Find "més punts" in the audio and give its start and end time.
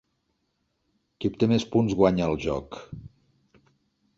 1.51-1.97